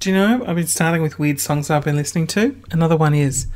[0.00, 0.44] Do you know?
[0.46, 2.56] I've been starting with weird songs I've been listening to.
[2.70, 3.48] Another one is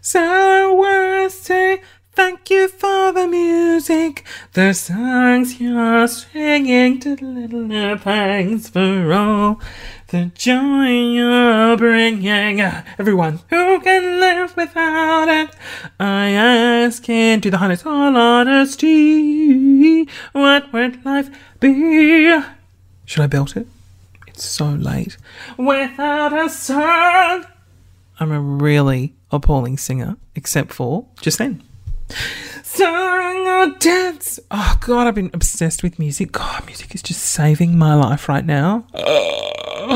[0.00, 1.82] So worthy.
[2.14, 4.24] Thank you for the music,
[4.54, 9.60] the songs you're singing, to little thanks for all
[10.08, 12.60] the joy you're bringing.
[12.98, 15.54] Everyone who can live without it,
[16.00, 21.28] I ask into the highest all honesty, what would life
[21.60, 22.40] be?
[23.04, 23.66] Should I belt it?
[24.42, 25.16] So late.
[25.56, 27.46] Without a song.
[28.18, 31.62] I'm a really appalling singer, except for just then.
[32.62, 34.40] Song or dance.
[34.50, 36.32] Oh god, I've been obsessed with music.
[36.32, 38.86] God, music is just saving my life right now.
[38.94, 39.92] Oh,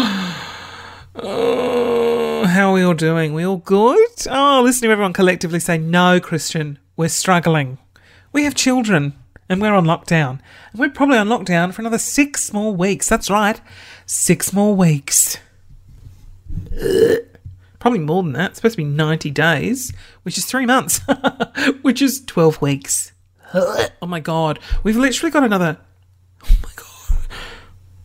[2.46, 3.34] how are we all doing?
[3.34, 4.08] We all good?
[4.30, 7.78] Oh, listen to everyone collectively say, no, Christian, we're struggling.
[8.32, 9.14] We have children
[9.48, 10.40] and we're on lockdown.
[10.70, 13.08] And we're probably on lockdown for another six more weeks.
[13.08, 13.60] That's right,
[14.06, 15.38] six more weeks.
[17.78, 18.50] Probably more than that.
[18.50, 21.00] It's supposed to be 90 days, which is three months,
[21.82, 23.12] which is 12 weeks.
[23.54, 24.58] oh my god.
[24.82, 25.78] We've literally got another.
[26.42, 27.26] Oh my god.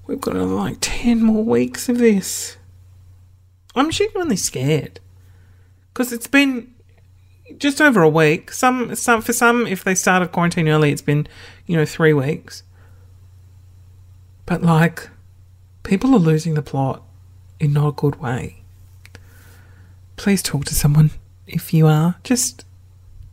[0.05, 2.57] We've got another like 10 more weeks of this.
[3.73, 4.99] I'm genuinely scared.
[5.93, 6.75] Because it's been
[7.57, 8.51] just over a week.
[8.51, 11.27] Some, some For some, if they started quarantine early, it's been,
[11.65, 12.63] you know, three weeks.
[14.45, 15.09] But like,
[15.83, 17.03] people are losing the plot
[17.59, 18.61] in not a good way
[20.21, 21.09] please talk to someone
[21.47, 22.15] if you are.
[22.23, 22.63] Just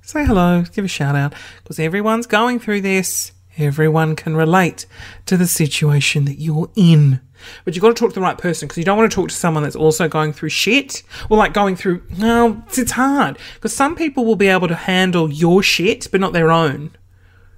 [0.00, 3.32] say hello, give a shout out, because everyone's going through this.
[3.58, 4.86] Everyone can relate
[5.26, 7.20] to the situation that you're in.
[7.64, 9.28] But you've got to talk to the right person because you don't want to talk
[9.28, 13.74] to someone that's also going through shit or like going through, no, it's hard because
[13.74, 16.90] some people will be able to handle your shit but not their own.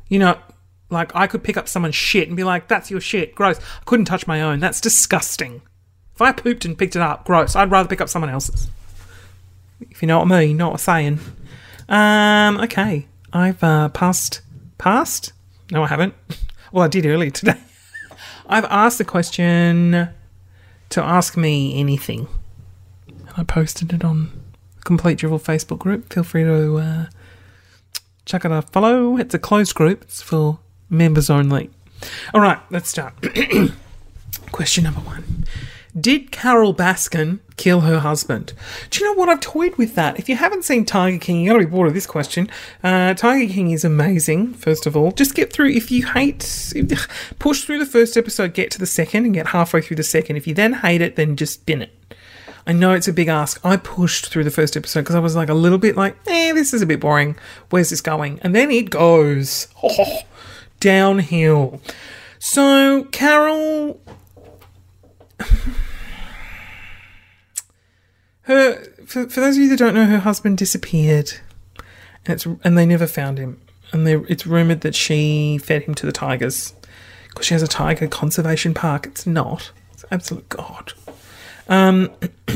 [0.08, 0.38] You know,
[0.90, 3.58] like I could pick up someone's shit and be like, that's your shit, gross.
[3.58, 4.60] I couldn't touch my own.
[4.60, 5.62] That's disgusting.
[6.14, 7.56] If I pooped and picked it up, gross.
[7.56, 8.68] I'd rather pick up someone else's
[9.88, 11.20] if you know what I mean, know what I'm saying.
[11.88, 14.42] Um, okay, I've uh, passed.
[14.78, 15.32] Passed?
[15.70, 16.14] No, I haven't.
[16.72, 17.58] Well, I did earlier today.
[18.50, 20.08] I've asked the question
[20.90, 22.26] to ask me anything,
[23.06, 24.32] and I posted it on
[24.76, 26.12] the Complete Drivel Facebook group.
[26.12, 27.06] Feel free to uh,
[28.24, 29.16] chuck it a follow.
[29.16, 30.02] It's a closed group.
[30.02, 30.58] It's for
[30.88, 31.70] members only.
[32.34, 33.14] All right, let's start.
[34.50, 35.44] question number one.
[35.98, 38.52] Did Carole Baskin kill her husband?
[38.90, 39.28] Do you know what?
[39.28, 40.18] I've toyed with that.
[40.18, 42.48] If you haven't seen Tiger King, you gotta be bored of this question.
[42.82, 45.10] Uh, Tiger King is amazing, first of all.
[45.10, 46.72] Just get through, if you hate,
[47.38, 50.36] push through the first episode, get to the second, and get halfway through the second.
[50.36, 51.92] If you then hate it, then just bin it.
[52.66, 53.64] I know it's a big ask.
[53.64, 56.52] I pushed through the first episode because I was like a little bit like, eh,
[56.52, 57.36] this is a bit boring.
[57.70, 58.38] Where's this going?
[58.42, 60.20] And then it goes oh,
[60.80, 61.80] downhill.
[62.38, 64.00] So, Carole
[68.42, 71.32] her for, for those of you that don't know, her husband disappeared,
[72.24, 73.60] and it's and they never found him.
[73.92, 76.74] And they, it's rumored that she fed him to the tigers
[77.28, 79.06] because she has a tiger conservation park.
[79.06, 79.72] It's not.
[79.92, 80.92] It's absolute god.
[81.68, 82.10] Um,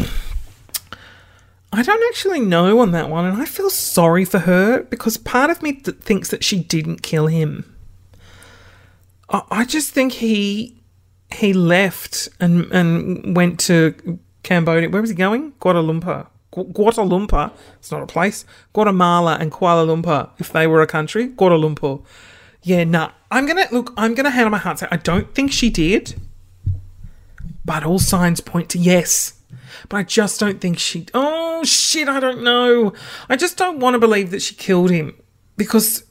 [1.73, 5.51] I don't actually know on that one, and I feel sorry for her because part
[5.51, 7.75] of me th- thinks that she didn't kill him.
[9.29, 10.77] I, I just think he
[11.35, 13.95] he left and and went to
[14.43, 14.89] Cambodia.
[14.89, 15.53] Where was he going?
[15.53, 16.27] Kuala Lumpur.
[16.53, 17.51] Kuala Lumpur.
[17.79, 18.45] It's not a place.
[18.73, 20.31] Guatemala and Kuala Lumpur.
[20.39, 22.05] If they were a country, Kuala Lumpur.
[22.63, 23.11] Yeah, nah.
[23.31, 23.93] I'm gonna look.
[23.97, 26.15] I'm gonna hand on my heart say I don't think she did,
[27.65, 29.35] but all signs point to yes.
[29.89, 31.07] But I just don't think she.
[31.13, 32.09] Oh shit!
[32.09, 32.93] I don't know.
[33.29, 35.15] I just don't want to believe that she killed him
[35.57, 36.05] because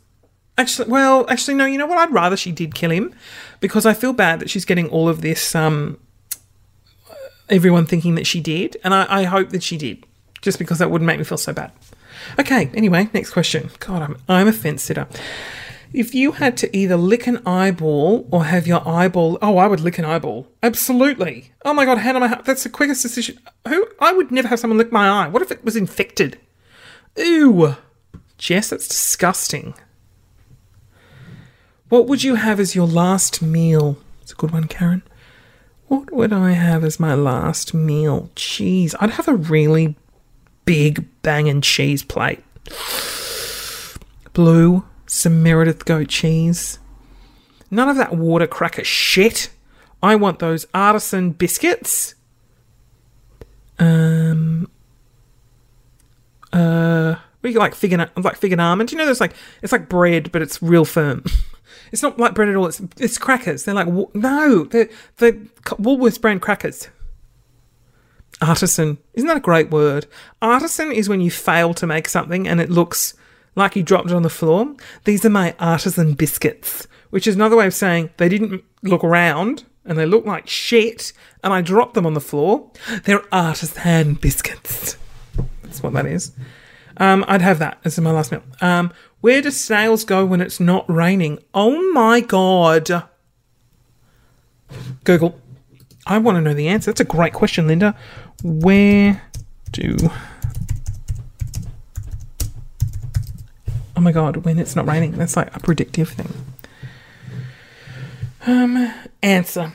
[0.57, 1.65] actually, well, actually, no.
[1.65, 1.97] You know what?
[1.97, 3.15] I'd rather she did kill him
[3.63, 5.55] because I feel bad that she's getting all of this.
[5.55, 5.97] Um,
[7.47, 10.05] everyone thinking that she did, and I, I hope that she did,
[10.41, 11.71] just because that wouldn't make me feel so bad.
[12.37, 13.69] Okay, anyway, next question.
[13.79, 15.07] God, I'm, I'm a fence sitter.
[15.93, 19.79] If you had to either lick an eyeball or have your eyeball, oh, I would
[19.79, 20.49] lick an eyeball.
[20.61, 21.53] Absolutely.
[21.63, 22.43] Oh my god, hand on my heart.
[22.43, 23.39] That's the quickest decision.
[23.65, 23.87] Who?
[24.01, 25.29] I would never have someone lick my eye.
[25.29, 26.37] What if it was infected?
[27.15, 27.77] Ew.
[28.37, 29.73] Jess, that's disgusting.
[31.93, 33.97] What would you have as your last meal?
[34.23, 35.03] It's a good one, Karen.
[35.89, 38.31] What would I have as my last meal?
[38.35, 38.95] Cheese.
[38.99, 39.95] I'd have a really
[40.65, 42.43] big bang and cheese plate.
[44.33, 46.79] Blue, some Meredith goat cheese.
[47.69, 49.51] None of that water cracker shit.
[50.01, 52.15] I want those artisan biscuits.
[53.77, 54.67] Um.
[56.51, 57.17] Uh.
[57.43, 58.91] Do like fig and like fig almond?
[58.91, 61.23] You know, there's like it's like bread, but it's real firm.
[61.91, 62.67] It's not like bread at all.
[62.67, 63.63] It's it's crackers.
[63.63, 65.33] They're like no, they're the
[65.63, 66.89] Woolworths brand crackers.
[68.41, 68.97] Artisan.
[69.13, 70.07] Isn't that a great word?
[70.41, 73.13] Artisan is when you fail to make something and it looks
[73.55, 74.75] like you dropped it on the floor.
[75.05, 79.65] These are my artisan biscuits, which is another way of saying they didn't look around
[79.85, 82.71] and they look like shit and I dropped them on the floor.
[83.03, 84.97] They're artisan biscuits.
[85.63, 86.31] That's what that is.
[86.97, 88.43] Um, I'd have that as my last meal.
[88.61, 88.93] Um,
[89.23, 91.39] where do snails go when it's not raining?
[91.53, 93.05] Oh my god.
[95.05, 95.39] Google.
[96.05, 96.91] I want to know the answer.
[96.91, 97.95] That's a great question, Linda.
[98.43, 99.21] Where
[99.71, 99.95] do.
[103.95, 105.13] Oh my god, when it's not raining.
[105.13, 106.33] That's like a predictive thing.
[108.45, 109.71] Um, answer.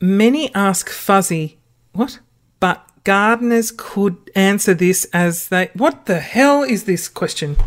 [0.00, 1.58] Many ask Fuzzy,
[1.92, 2.20] what?
[2.58, 5.68] But gardeners could answer this as they.
[5.74, 7.58] What the hell is this question?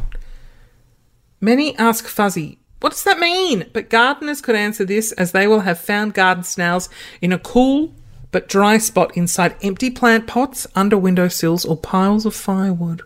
[1.39, 3.66] Many ask Fuzzy, what does that mean?
[3.74, 6.89] But gardeners could answer this as they will have found garden snails
[7.22, 7.94] in a cool
[8.31, 13.01] but dry spot inside empty plant pots, under windowsills, or piles of firewood.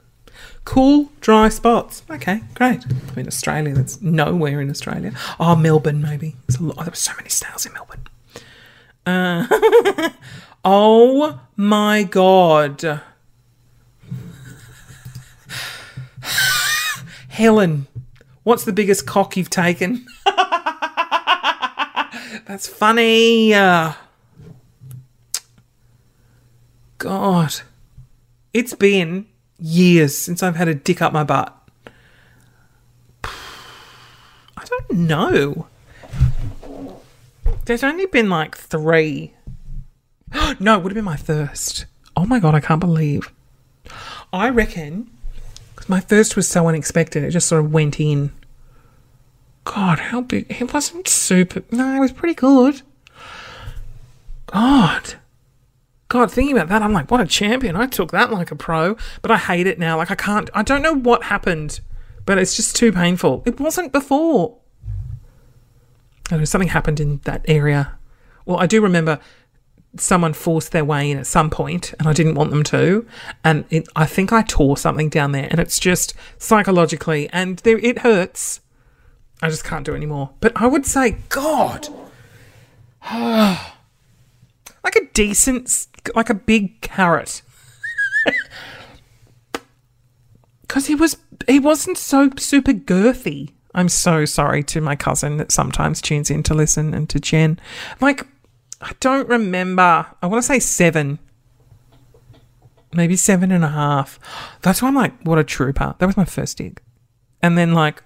[0.66, 2.04] Cool, dry spots.
[2.10, 2.86] Okay, great.
[2.86, 5.14] I mean, Australia, that's nowhere in Australia.
[5.40, 6.36] Oh, Melbourne, maybe.
[6.60, 8.08] Lot, there were so many snails in Melbourne.
[9.06, 10.10] Uh,
[10.66, 12.84] oh my god.
[17.30, 17.88] Helen,
[18.44, 20.06] what's the biggest cock you've taken?
[22.46, 23.54] That's funny.
[23.54, 23.94] Uh,
[26.98, 27.62] God.
[28.54, 29.28] It's been
[29.60, 31.58] years since I've had a dick up my butt.
[33.24, 35.68] I don't know.
[37.66, 39.34] There's only been like three.
[40.60, 41.86] no, it would have been my first.
[42.16, 43.32] Oh my god, I can't believe.
[44.34, 45.11] I reckon
[45.92, 48.32] my first was so unexpected, it just sort of went in.
[49.66, 50.46] God, how big?
[50.50, 51.64] It wasn't super.
[51.70, 52.82] No, it was pretty good.
[54.48, 55.16] God.
[56.08, 57.76] God, thinking about that, I'm like, what a champion.
[57.76, 59.98] I took that like a pro, but I hate it now.
[59.98, 61.82] Like, I can't, I don't know what happened,
[62.26, 63.44] but it's just too painful.
[63.46, 64.58] It wasn't before.
[66.32, 67.98] I know something happened in that area.
[68.46, 69.20] Well, I do remember
[69.98, 73.06] someone forced their way in at some point, and I didn't want them to.
[73.44, 77.78] And it, I think I tore something down there, and it's just psychologically, and there,
[77.78, 78.62] it hurts.
[79.42, 80.32] I just can't do anymore.
[80.40, 81.90] But I would say, God,
[83.12, 87.42] like a decent, like a big carrot.
[90.62, 91.18] Because he was,
[91.50, 93.52] he wasn't so super girthy.
[93.76, 97.60] I'm so sorry to my cousin that sometimes tunes in to listen and to Jen.
[98.00, 98.26] Like,
[98.82, 100.08] I don't remember.
[100.22, 101.20] I want to say seven.
[102.94, 104.20] Maybe seven and a half.
[104.62, 105.96] That's why I'm like, what a trooper.
[106.00, 106.82] That was my first dig.
[107.42, 108.04] And then like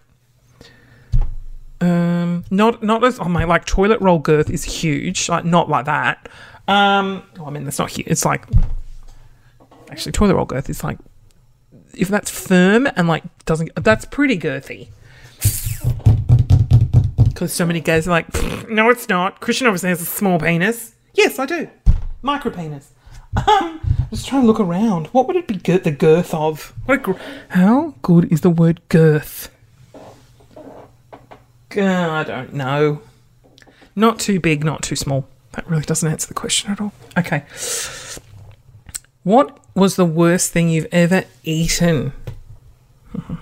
[1.82, 5.28] um not not as oh my like toilet roll girth is huge.
[5.28, 6.30] Like not like that.
[6.68, 8.08] Um oh, I mean that's not huge.
[8.08, 8.46] It's like
[9.90, 10.98] actually toilet roll girth is like
[11.94, 14.88] if that's firm and like doesn't that's pretty girthy
[17.36, 18.28] because so many guys are like,
[18.70, 19.42] no, it's not.
[19.42, 20.96] Christian obviously has a small penis.
[21.14, 21.70] Yes, I do.
[22.22, 22.94] Micro penis.
[23.46, 25.08] Um, just trying to look around.
[25.08, 26.74] What would it be gir- the girth of?
[26.86, 27.12] What gr-
[27.50, 29.52] How good is the word girth?
[31.78, 33.02] I don't know.
[33.98, 35.28] Not too big, not too small.
[35.52, 36.94] That really doesn't answer the question at all.
[37.18, 37.44] Okay.
[39.24, 42.14] What was the worst thing you've ever eaten?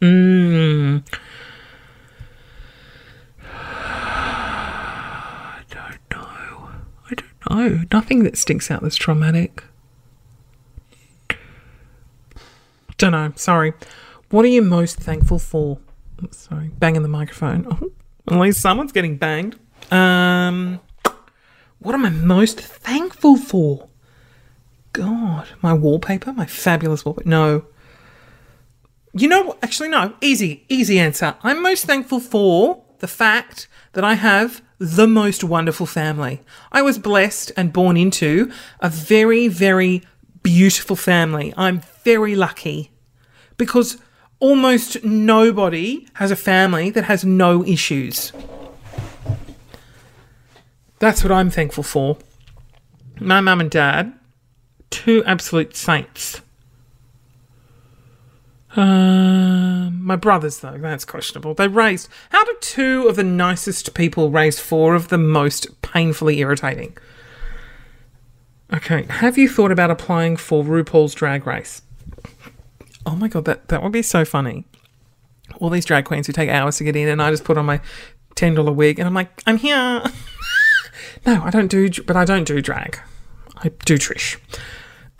[0.00, 1.04] Mmm.
[4.24, 6.70] I don't know.
[7.48, 9.64] I don't Nothing that sticks out that's traumatic.
[12.98, 13.32] Don't know.
[13.34, 13.72] Sorry.
[14.30, 15.78] What are you most thankful for?
[16.30, 17.66] Sorry, banging the microphone.
[17.68, 17.90] Oh,
[18.32, 19.58] at least someone's getting banged.
[19.90, 20.78] Um,
[21.80, 23.88] what am I most thankful for?
[24.92, 27.28] God, my wallpaper, my fabulous wallpaper.
[27.28, 27.64] No,
[29.14, 30.14] you know, actually, no.
[30.20, 31.34] Easy, easy answer.
[31.42, 36.40] I'm most thankful for the fact that I have the most wonderful family.
[36.72, 40.02] I was blessed and born into a very, very
[40.42, 41.54] beautiful family.
[41.56, 42.90] I'm very lucky
[43.56, 43.98] because
[44.40, 48.32] almost nobody has a family that has no issues.
[50.98, 52.18] That's what I'm thankful for.
[53.20, 54.12] My mum and dad,
[54.90, 56.40] two absolute saints.
[58.74, 59.31] Um,
[60.12, 61.54] my brothers, though, that's questionable.
[61.54, 62.06] They raised.
[62.28, 66.98] How do two of the nicest people raise four of the most painfully irritating?
[68.74, 71.80] Okay, have you thought about applying for RuPaul's Drag Race?
[73.06, 74.66] Oh my god, that, that would be so funny.
[75.56, 77.64] All these drag queens who take hours to get in, and I just put on
[77.64, 77.80] my
[78.36, 80.02] $10 wig, and I'm like, I'm here.
[81.24, 82.98] No, I don't do, but I don't do drag.
[83.58, 84.38] I do Trish.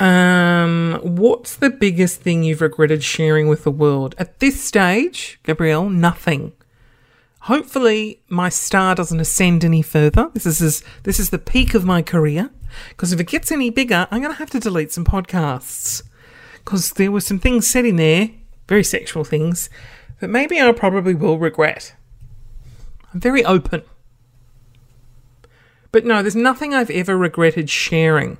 [0.00, 5.88] Um, what's the biggest thing you've regretted sharing with the world at this stage, Gabrielle?
[5.88, 6.52] Nothing.
[7.42, 10.30] Hopefully, my star doesn't ascend any further.
[10.32, 12.50] This is this is the peak of my career.
[12.88, 16.02] Because if it gets any bigger, I'm going to have to delete some podcasts.
[16.64, 18.30] Because there were some things said in there,
[18.68, 19.68] very sexual things,
[20.20, 21.94] that maybe I probably will regret.
[23.12, 23.82] I'm very open.
[25.90, 28.38] But no, there's nothing I've ever regretted sharing.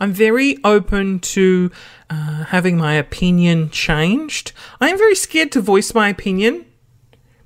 [0.00, 1.70] I'm very open to
[2.08, 4.52] uh, having my opinion changed.
[4.80, 6.66] I am very scared to voice my opinion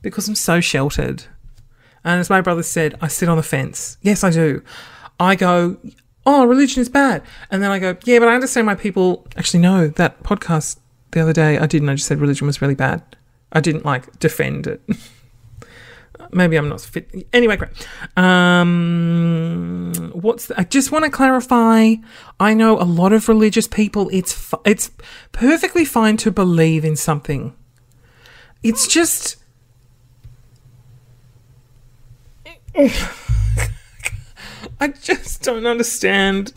[0.02, 1.24] because I'm so sheltered.
[2.04, 3.96] And as my brother said, I sit on the fence.
[4.02, 4.62] Yes, I do.
[5.20, 5.76] I go,
[6.26, 7.22] oh, religion is bad.
[7.50, 10.78] And then I go, yeah, but I understand why people actually know that podcast
[11.12, 11.58] the other day.
[11.58, 11.88] I didn't.
[11.88, 13.02] I just said religion was really bad.
[13.52, 14.82] I didn't like defend it.
[16.32, 17.28] Maybe I'm not fit.
[17.32, 17.70] Anyway, great.
[18.16, 21.96] Um, what's the, I just want to clarify.
[22.40, 24.08] I know a lot of religious people.
[24.12, 24.90] It's it's
[25.32, 27.54] perfectly fine to believe in something.
[28.62, 29.36] It's just.
[34.80, 36.54] I just don't understand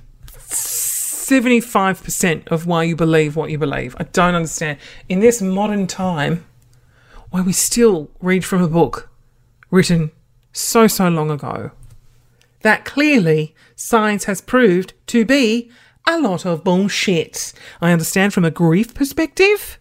[1.25, 3.94] 75% of why you believe what you believe.
[4.00, 4.77] I don't understand.
[5.10, 6.46] In this modern time,
[7.32, 9.10] why we still read from a book
[9.75, 10.12] written
[10.53, 11.72] so, so long ago,
[12.62, 15.70] that clearly science has proved to be
[16.08, 17.53] a lot of bullshit.
[17.82, 19.79] I understand from a grief perspective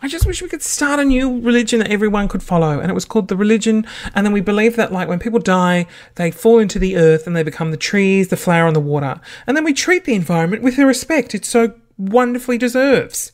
[0.00, 2.80] I just wish we could start a new religion that everyone could follow.
[2.80, 3.86] And it was called the religion.
[4.14, 5.86] And then we believe that, like, when people die,
[6.16, 9.20] they fall into the earth and they become the trees, the flower, and the water.
[9.46, 13.32] And then we treat the environment with the respect it so wonderfully deserves.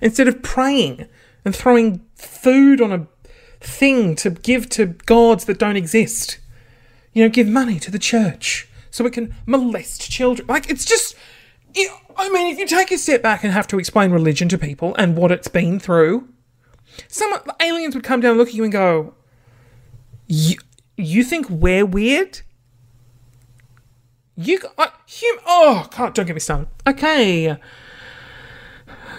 [0.00, 1.06] Instead of praying
[1.44, 3.06] and throwing food on a
[3.64, 6.38] thing to give to gods that don't exist.
[7.12, 10.46] You know, give money to the church so it can molest children.
[10.48, 11.16] Like, it's just
[12.16, 14.94] I mean, if you take a step back and have to explain religion to people
[14.96, 16.28] and what it's been through,
[17.08, 19.14] some aliens would come down, and look at you, and go,
[20.28, 20.56] "You,
[20.96, 22.42] you think we're weird?
[24.36, 26.68] You, uh, hum, oh God, don't get me started.
[26.86, 27.56] Okay."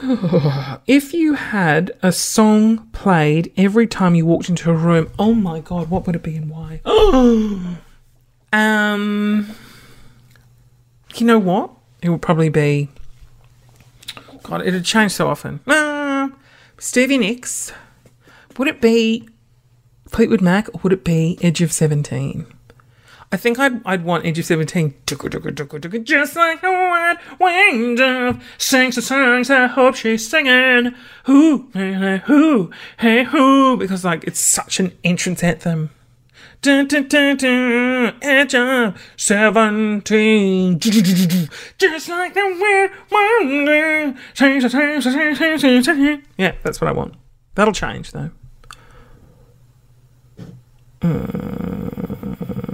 [0.88, 5.60] if you had a song played every time you walked into a room, oh my
[5.60, 6.82] god, what would it be and why?
[8.54, 9.48] um,
[11.16, 11.72] you know what?
[12.06, 12.88] it would probably be.
[14.44, 15.60] God, it'd change so often.
[15.66, 16.30] Uh,
[16.78, 17.74] Stevie Nicks.
[18.58, 19.28] Would it be
[20.08, 22.46] Fleetwood Mac or would it be Edge of 17?
[23.32, 24.94] I think I'd I'd want Edge of 17.
[26.04, 30.96] Just like a white winged dove sings the songs I hope she's singing.
[31.26, 33.78] Who, hey, who, hey, who.
[33.78, 35.90] Because, like, it's such an entrance anthem.
[36.62, 40.80] Dun, dun, dun, dun, edge of 17.
[40.80, 44.16] Just like the wind wonder.
[46.38, 47.16] Yeah, that's what I want.
[47.56, 48.32] That'll change, though.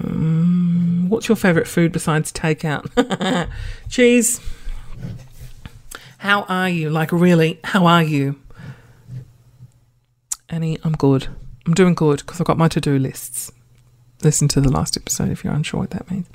[0.03, 3.49] Um, what's your favourite food besides takeout?
[3.89, 4.39] Cheese.
[6.19, 6.89] How are you?
[6.89, 8.39] Like, really, how are you?
[10.49, 11.27] Annie, I'm good.
[11.65, 13.51] I'm doing good because I've got my to do lists
[14.23, 16.27] listen to the last episode if you're unsure what that means.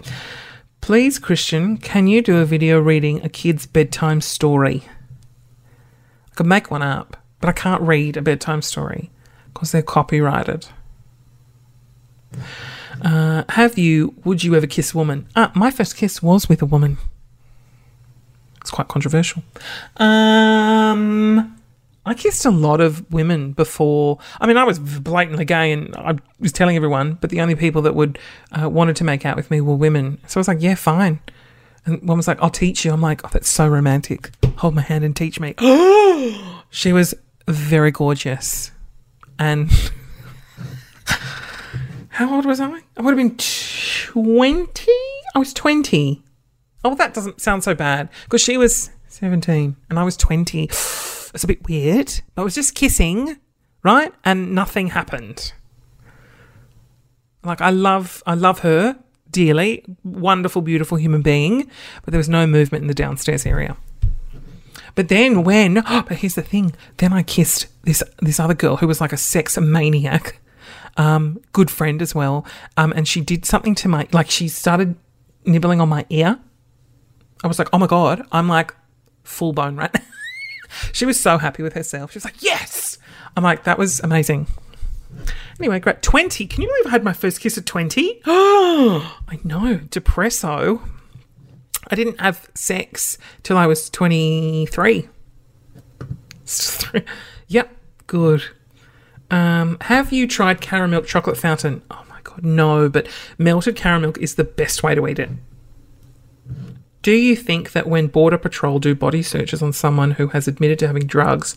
[0.80, 4.84] Please, Christian, can you do a video reading a kid's bedtime story?
[6.30, 9.10] I could make one up, but I can't read a bedtime story
[9.52, 10.68] because they're copyrighted.
[13.02, 15.26] Uh, have you, would you ever kiss a woman?
[15.36, 16.98] Ah, my first kiss was with a woman.
[18.60, 19.42] It's quite controversial.
[19.96, 21.56] Um,
[22.04, 24.18] I kissed a lot of women before.
[24.40, 27.82] I mean, I was blatantly gay and I was telling everyone, but the only people
[27.82, 28.18] that would
[28.58, 30.18] uh, wanted to make out with me were women.
[30.26, 31.20] So I was like, yeah, fine.
[31.84, 32.92] And one was like, I'll teach you.
[32.92, 34.30] I'm like, oh, that's so romantic.
[34.58, 35.54] Hold my hand and teach me.
[36.70, 37.14] she was
[37.48, 38.72] very gorgeous.
[39.38, 39.70] And
[42.16, 42.80] how old was I?
[42.96, 44.90] I would have been 20.
[45.34, 46.22] I was 20.
[46.82, 50.70] Oh, that doesn't sound so bad because she was 17 and I was 20.
[51.34, 53.36] It's a bit weird, but it was just kissing,
[53.82, 54.10] right?
[54.24, 55.52] And nothing happened.
[57.44, 58.98] Like I love I love her
[59.30, 61.68] dearly, wonderful, beautiful human being,
[62.02, 63.76] but there was no movement in the downstairs area.
[64.94, 68.78] But then when, oh, but here's the thing, then I kissed this this other girl
[68.78, 70.40] who was like a sex maniac,
[70.96, 74.96] um, good friend as well, um, and she did something to my like she started
[75.44, 76.38] nibbling on my ear.
[77.44, 78.74] I was like, oh my god, I'm like
[79.24, 80.00] full bone right now.
[80.92, 82.12] she was so happy with herself.
[82.12, 82.98] She was like, yes.
[83.36, 84.46] I'm like, that was amazing.
[85.58, 86.02] Anyway, great.
[86.02, 86.46] 20.
[86.46, 88.22] Can you believe I had my first kiss at 20?
[88.26, 89.78] Oh, I know.
[89.78, 90.80] Depresso.
[91.88, 95.08] I didn't have sex till I was 23.
[97.48, 97.76] yep,
[98.06, 98.42] good.
[99.30, 101.82] Um, have you tried caramel chocolate fountain?
[101.90, 105.30] Oh my god, no, but melted caramel is the best way to eat it.
[107.02, 110.78] Do you think that when Border Patrol do body searches on someone who has admitted
[110.80, 111.56] to having drugs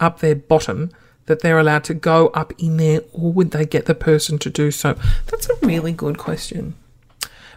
[0.00, 0.90] up their bottom,
[1.26, 4.50] that they're allowed to go up in there, or would they get the person to
[4.50, 4.98] do so?
[5.26, 6.74] That's a really good question.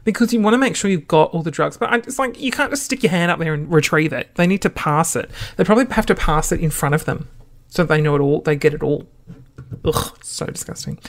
[0.04, 2.52] Because you want to make sure you've got all the drugs, but it's like you
[2.52, 4.34] can't just stick your hand up there and retrieve it.
[4.36, 5.32] They need to pass it.
[5.58, 7.28] They probably have to pass it in front of them
[7.70, 9.08] so they know it all, they get it all.
[9.84, 11.00] Ugh, so disgusting.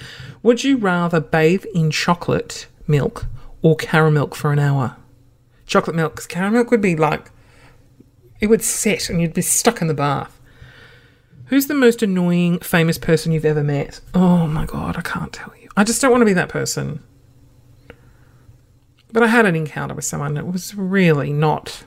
[0.43, 3.27] Would you rather bathe in chocolate milk
[3.61, 4.97] or caramel milk for an hour?
[5.67, 7.31] Chocolate milk, because caramel milk would be like,
[8.41, 10.41] it would set and you'd be stuck in the bath.
[11.47, 14.01] Who's the most annoying famous person you've ever met?
[14.15, 15.69] Oh my god, I can't tell you.
[15.77, 17.03] I just don't want to be that person.
[19.13, 21.85] But I had an encounter with someone that was really not.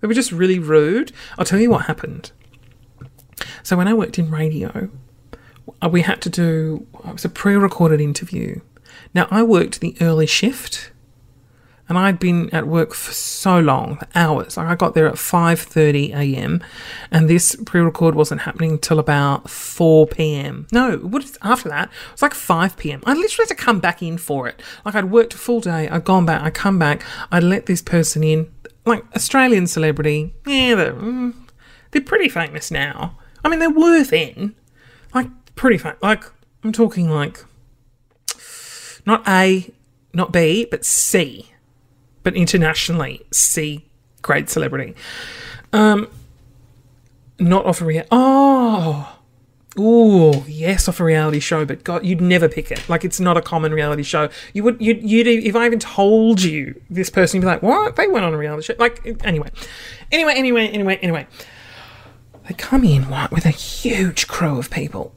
[0.00, 1.12] They were just really rude.
[1.36, 2.30] I'll tell you what happened.
[3.64, 4.88] So when I worked in radio,
[5.90, 8.60] we had to do it was a pre-recorded interview.
[9.14, 10.90] Now I worked the early shift,
[11.88, 14.56] and I'd been at work for so long, hours.
[14.56, 16.62] Like I got there at 5:30 a.m.
[17.10, 20.66] and this pre-record wasn't happening till about 4 p.m.
[20.70, 21.88] No, what is after that?
[21.88, 23.02] It was like 5 p.m.
[23.06, 24.62] I literally had to come back in for it.
[24.84, 27.80] Like I'd worked a full day, I'd gone back, I come back, I'd let this
[27.80, 28.50] person in,
[28.84, 30.34] like Australian celebrity.
[30.46, 31.34] Yeah, they're, mm,
[31.90, 33.16] they're pretty famous now.
[33.44, 34.54] I mean, they're worth in.
[35.14, 36.02] Like pretty famous.
[36.02, 36.24] Like
[36.64, 37.44] I'm talking like
[39.04, 39.70] not A,
[40.14, 41.50] not B, but C
[42.28, 43.86] but internationally, C
[44.20, 44.94] grade celebrity.
[45.72, 46.08] Um,
[47.38, 48.08] not off a reality.
[48.10, 49.14] Oh,
[49.80, 52.86] Oh, yes, off a reality show, but God, you'd never pick it.
[52.88, 54.28] Like it's not a common reality show.
[54.52, 57.96] You would, you'd, you'd if I even told you this person, you'd be like, "What?
[57.96, 59.50] They went on a reality show?" Like anyway,
[60.10, 61.26] anyway, anyway, anyway, anyway.
[62.48, 65.14] They come in what with a huge crew of people,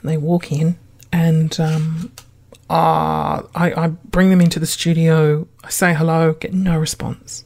[0.00, 0.78] and they walk in,
[1.12, 2.12] and um,
[2.70, 7.44] uh, I, I bring them into the studio, I say hello, get no response.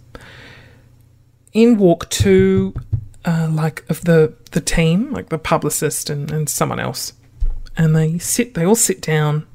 [1.52, 2.74] In walk two,
[3.24, 7.12] uh, like of the, the team, like the publicist and, and someone else.
[7.76, 9.46] And they sit, they all sit down.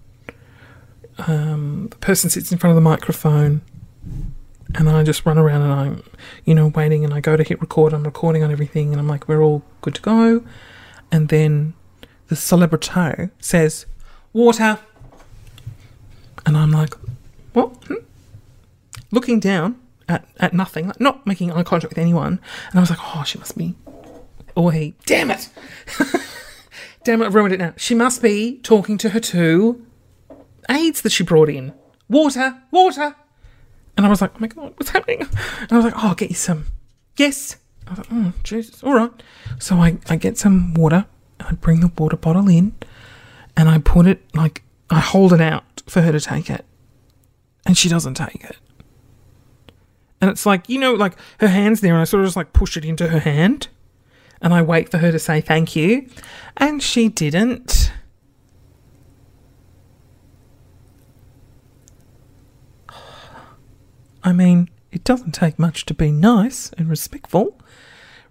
[1.20, 3.62] Um, the person sits in front of the microphone
[4.76, 6.04] and then I just run around and I'm,
[6.46, 7.94] you know, waiting and I go to hit record.
[7.94, 10.44] I'm recording on everything and I'm like, we're all good to go.
[11.12, 11.74] And then
[12.28, 13.86] the celebrity says,
[14.34, 14.80] water.
[16.46, 16.94] And I'm like,
[17.54, 17.72] what?
[17.86, 17.96] Hmm?
[19.12, 22.40] Looking down at, at nothing, like not making eye contact with anyone.
[22.70, 23.76] And I was like, oh, she must be.
[24.56, 24.96] Or he.
[25.06, 25.50] Damn it!
[27.04, 27.74] Damn it, I've ruined it now.
[27.78, 29.86] She must be talking to her two
[30.70, 31.74] aides that she brought in.
[32.10, 33.16] Water, water.
[33.96, 35.22] And I was like, oh my God, what's happening?
[35.22, 36.68] And I was like, oh, I'll get you some.
[37.16, 37.58] Yes.
[37.86, 39.12] I was like, oh, Jesus, all right.
[39.60, 41.06] So I, I get some water.
[41.40, 42.76] I bring the water bottle in
[43.56, 46.66] and I put it like I hold it out for her to take it.
[47.66, 48.58] And she doesn't take it.
[50.20, 52.54] And it's like, you know, like her hand's there and I sort of just like
[52.54, 53.68] push it into her hand.
[54.42, 56.08] And I wait for her to say thank you.
[56.56, 57.92] And she didn't.
[64.24, 67.57] I mean, it doesn't take much to be nice and respectful.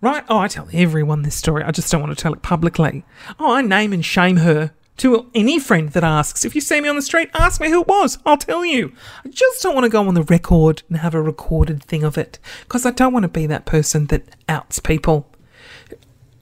[0.01, 0.25] Right?
[0.29, 1.63] Oh, I tell everyone this story.
[1.63, 3.05] I just don't want to tell it publicly.
[3.39, 6.45] Oh, I name and shame her to any friend that asks.
[6.45, 8.19] If you see me on the street, ask me who it was.
[8.25, 8.93] I'll tell you.
[9.25, 12.17] I just don't want to go on the record and have a recorded thing of
[12.17, 15.31] it because I don't want to be that person that outs people.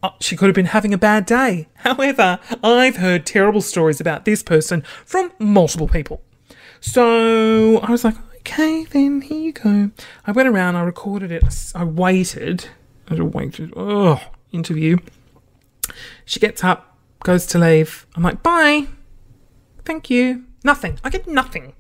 [0.02, 1.68] Oh, she could have been having a bad day.
[1.76, 6.20] However, I've heard terrible stories about this person from multiple people.
[6.80, 9.90] So I was like, okay, then here you go.
[10.26, 12.68] I went around, I recorded it, I waited.
[13.08, 13.72] I just waited.
[13.76, 14.20] Oh,
[14.52, 14.98] interview.
[16.24, 18.06] She gets up, goes to leave.
[18.14, 18.86] I'm like, bye.
[19.84, 20.44] Thank you.
[20.64, 20.98] Nothing.
[21.04, 21.74] I get nothing.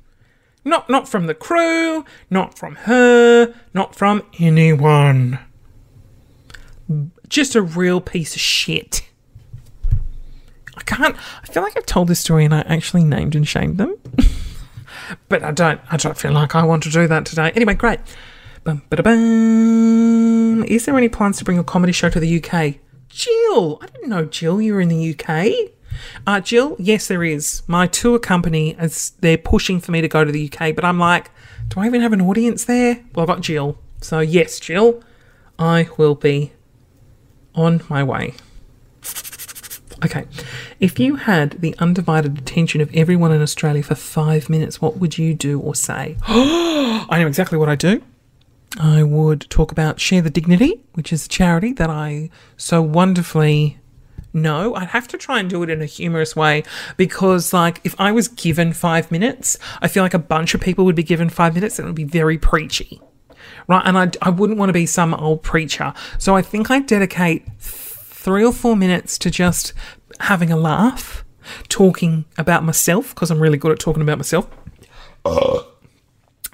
[0.64, 5.38] Not not from the crew, not from her, not from anyone.
[7.28, 9.08] Just a real piece of shit.
[10.76, 13.78] I can't I feel like I've told this story and I actually named and shamed
[13.78, 13.96] them.
[15.28, 17.52] but I don't I don't feel like I want to do that today.
[17.54, 18.00] Anyway, great.
[18.64, 20.33] Bum, bum.
[20.64, 22.76] Is there any plans to bring a comedy show to the UK?
[23.08, 25.70] Jill, I didn't know Jill, you were in the UK.
[26.26, 27.62] Uh, Jill, yes, there is.
[27.66, 30.98] My tour company is they're pushing for me to go to the UK, but I'm
[30.98, 31.30] like,
[31.68, 33.04] do I even have an audience there?
[33.14, 35.02] Well, I've got Jill, so yes, Jill,
[35.58, 36.52] I will be
[37.54, 38.34] on my way.
[40.04, 40.26] Okay.
[40.80, 45.16] If you had the undivided attention of everyone in Australia for five minutes, what would
[45.16, 46.16] you do or say?
[46.26, 48.02] I know exactly what I do.
[48.78, 53.78] I would talk about Share the Dignity, which is a charity that I so wonderfully
[54.32, 54.74] know.
[54.74, 56.64] I'd have to try and do it in a humorous way
[56.96, 60.84] because, like, if I was given five minutes, I feel like a bunch of people
[60.84, 63.00] would be given five minutes and it would be very preachy.
[63.68, 63.82] Right.
[63.84, 65.94] And I, I wouldn't want to be some old preacher.
[66.18, 69.72] So I think I'd dedicate three or four minutes to just
[70.20, 71.24] having a laugh,
[71.68, 74.48] talking about myself because I'm really good at talking about myself.
[75.24, 75.62] Uh.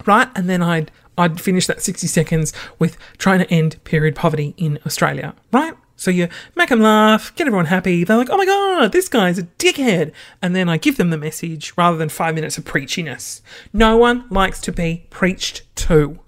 [0.06, 0.28] Right.
[0.34, 4.78] And then I'd I'd finish that 60 seconds with trying to end period poverty in
[4.86, 5.74] Australia, right?
[6.00, 8.04] So you make them laugh, get everyone happy.
[8.04, 10.12] They're like, oh my God, this guy's a dickhead.
[10.40, 13.42] And then I give them the message rather than five minutes of preachiness.
[13.74, 16.18] No one likes to be preached to.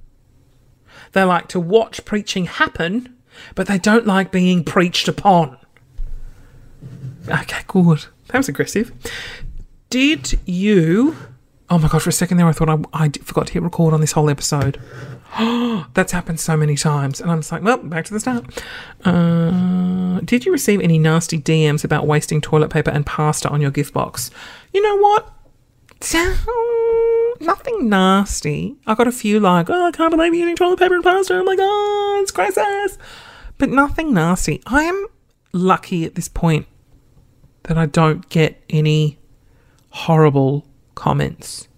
[1.12, 3.16] They like to watch preaching happen,
[3.54, 5.56] but they don't like being preached upon.
[7.26, 8.04] Okay, good.
[8.28, 8.92] That was aggressive.
[9.88, 11.16] Did you
[11.72, 12.02] Oh my god!
[12.02, 14.28] For a second there, I thought I, I forgot to hit record on this whole
[14.28, 14.78] episode.
[15.94, 18.62] That's happened so many times, and I'm just like, well, back to the start.
[19.06, 23.70] Uh, did you receive any nasty DMs about wasting toilet paper and pasta on your
[23.70, 24.30] gift box?
[24.74, 25.32] You know what?
[27.40, 28.76] Nothing nasty.
[28.86, 31.38] I got a few like, oh, I can't believe you're eating toilet paper and pasta.
[31.38, 32.98] I'm like, oh, it's crisis.
[33.56, 34.60] But nothing nasty.
[34.66, 35.06] I am
[35.54, 36.66] lucky at this point
[37.62, 39.18] that I don't get any
[39.88, 41.68] horrible comments.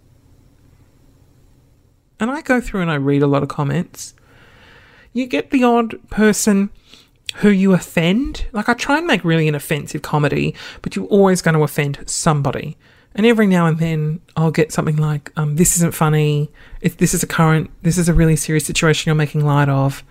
[2.21, 4.15] And I go through and I read a lot of comments.
[5.13, 6.71] You get the odd person
[7.37, 8.47] who you offend.
[8.53, 12.03] Like, I try and make really an offensive comedy, but you're always going to offend
[12.07, 12.77] somebody.
[13.17, 16.51] And every now and then I'll get something like, um, this isn't funny.
[16.81, 20.03] If this is a current, this is a really serious situation you're making light of.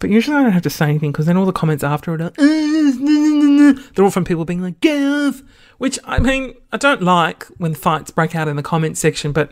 [0.00, 2.20] But usually I don't have to say anything because then all the comments after it
[2.20, 2.32] are,
[3.94, 5.42] they're all from people being like, Gav,
[5.80, 9.50] which I mean, I don't like when fights break out in the comment section, but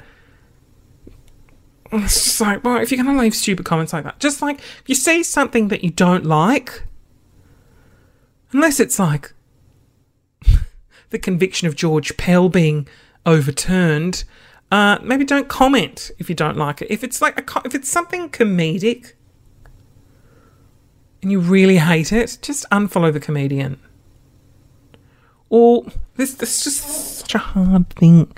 [1.93, 4.59] it's just like, well, if you're going to leave stupid comments like that, just like,
[4.59, 6.83] if you see something that you don't like,
[8.53, 9.33] unless it's like
[11.09, 12.87] the conviction of George Pell being
[13.25, 14.25] overturned,
[14.71, 16.91] uh, maybe don't comment if you don't like it.
[16.91, 19.15] If it's like a, if it's something comedic
[21.23, 23.81] and you really hate it, just unfollow the comedian.
[25.51, 25.85] Or
[26.17, 28.33] this, this is just such a hard thing.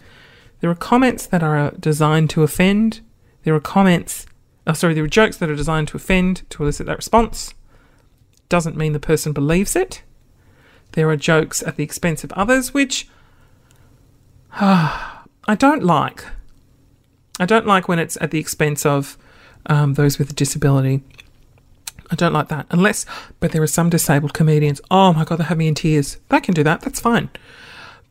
[0.60, 3.00] There are comments that are designed to offend.
[3.44, 4.26] There are comments,
[4.66, 7.54] oh, sorry, there are jokes that are designed to offend to elicit that response.
[8.48, 10.02] Doesn't mean the person believes it.
[10.92, 13.08] There are jokes at the expense of others, which
[14.54, 16.24] uh, I don't like.
[17.38, 19.16] I don't like when it's at the expense of
[19.66, 21.02] um, those with a disability.
[22.10, 22.66] I don't like that.
[22.70, 23.06] Unless,
[23.38, 24.80] but there are some disabled comedians.
[24.90, 26.18] Oh my God, they have me in tears.
[26.28, 26.80] They can do that.
[26.80, 27.30] That's fine.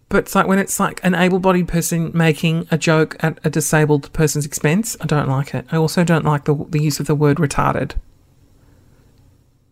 [0.10, 3.50] But it's like when it's like an able bodied person making a joke at a
[3.50, 5.66] disabled person's expense, I don't like it.
[5.72, 7.94] I also don't like the, the use of the word retarded.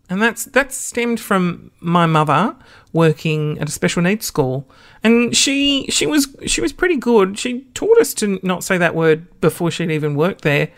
[0.09, 2.55] And that's that's stemmed from my mother
[2.93, 4.69] working at a special needs school.
[5.03, 7.37] And she she was she was pretty good.
[7.37, 10.69] She taught us to not say that word before she'd even worked there.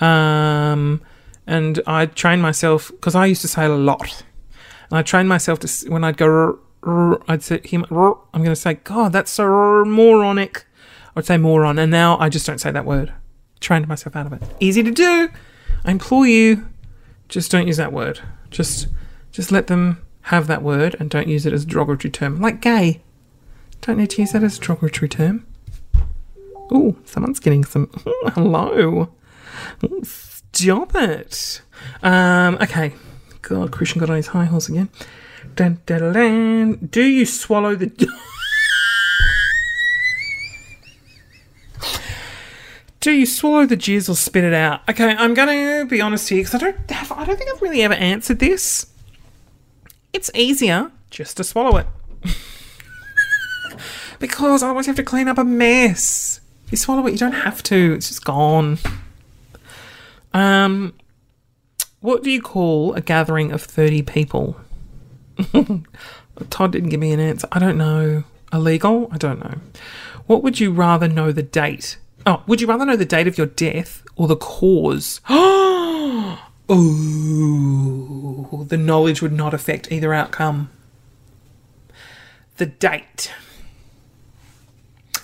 [0.00, 1.02] Um,
[1.48, 4.22] and I trained myself because I used to say a lot.
[4.90, 6.58] And I trained myself to when I'd go,
[7.26, 7.86] I'd say him.
[7.90, 10.66] I'm going to say, God, that's so moronic.
[11.06, 13.14] I would say moron, and now I just don't say that word.
[13.60, 14.42] Trained myself out of it.
[14.60, 15.30] Easy to do.
[15.86, 16.68] I implore you,
[17.28, 18.20] just don't use that word.
[18.50, 18.86] Just,
[19.32, 22.40] just let them have that word and don't use it as a derogatory term.
[22.40, 23.00] Like gay,
[23.80, 25.46] don't need to use that as a derogatory term.
[26.70, 27.90] Oh, someone's getting some.
[28.34, 29.10] hello.
[29.82, 30.04] Ooh,
[30.58, 31.62] Stop it.
[32.02, 32.92] Um, okay.
[33.42, 34.88] God, Christian got on his high horse again.
[35.54, 36.74] Dun, dun, dun.
[36.90, 37.86] Do you swallow the.
[43.00, 44.80] Do you swallow the jizz or spit it out?
[44.90, 47.82] Okay, I'm gonna be honest here because I don't have, I don't think I've really
[47.82, 48.86] ever answered this.
[50.12, 51.86] It's easier just to swallow it.
[54.18, 56.40] because I always have to clean up a mess.
[56.70, 57.94] You swallow it, you don't have to.
[57.94, 58.78] It's just gone.
[60.32, 60.94] Um,
[62.00, 64.56] what do you call a gathering of 30 people?
[66.50, 67.48] Todd didn't give me an answer.
[67.50, 68.24] I don't know.
[68.52, 69.08] Illegal?
[69.10, 69.58] I don't know.
[70.26, 71.98] What would you rather know the date?
[72.26, 75.20] Oh, would you rather know the date of your death or the cause?
[75.28, 76.38] oh,
[78.68, 80.70] the knowledge would not affect either outcome.
[82.56, 83.32] The date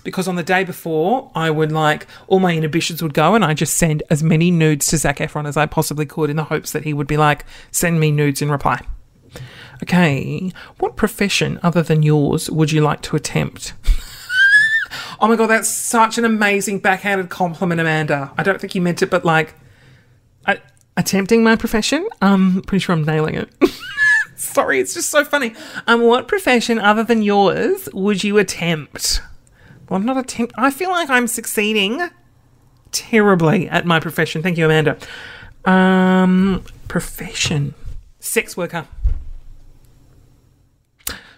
[0.04, 3.54] because on the day before, I would like all my inhibitions would go and I
[3.54, 6.72] just send as many nudes to Zac Efron as I possibly could in the hopes
[6.72, 8.80] that he would be like, send me nudes in reply.
[9.82, 10.52] Okay.
[10.78, 13.72] What profession other than yours would you like to attempt?
[15.20, 18.32] oh my god, that's such an amazing backhanded compliment, Amanda.
[18.38, 19.54] I don't think you meant it, but like,
[20.96, 22.06] attempting my profession.
[22.22, 23.50] I'm pretty sure I'm nailing it.
[24.36, 25.54] Sorry, it's just so funny.
[25.86, 29.20] Um, what profession other than yours would you attempt?
[29.88, 30.54] Well, not attempt.
[30.56, 32.08] I feel like I'm succeeding
[32.92, 34.42] terribly at my profession.
[34.42, 34.96] Thank you, Amanda.
[35.64, 37.74] Um, profession,
[38.20, 38.86] sex worker.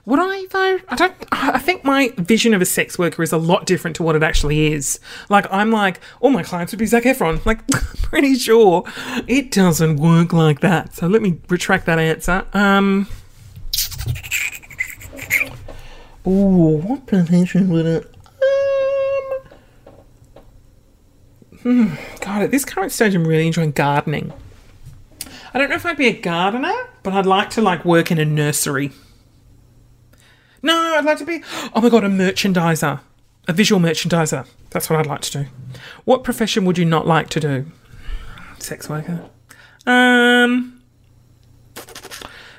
[0.05, 0.79] Would I though?
[0.89, 1.15] I don't.
[1.33, 4.23] I think my vision of a sex worker is a lot different to what it
[4.23, 5.01] actually is.
[5.29, 7.41] Like I'm like, all my clients would be Zac Efron.
[7.47, 7.67] Like,
[8.03, 8.85] pretty sure
[9.27, 10.95] it doesn't work like that.
[10.95, 12.47] So let me retract that answer.
[12.53, 13.09] Um.
[16.25, 18.16] Ooh, what profession would it?
[21.67, 24.33] Hmm, God, at this current stage, I'm really enjoying gardening.
[25.53, 28.19] I don't know if I'd be a gardener, but I'd like to like work in
[28.21, 28.93] a nursery.
[30.63, 31.43] No, I'd like to be,
[31.75, 33.01] oh my god, a merchandiser.
[33.49, 34.47] A visual merchandiser.
[34.71, 35.47] That's what I'd like to do.
[36.05, 37.67] What profession would you not like to do?
[38.61, 39.29] Sex worker.
[39.89, 40.81] Um,